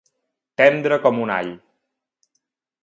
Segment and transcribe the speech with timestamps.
[0.61, 1.55] Tendre com un all.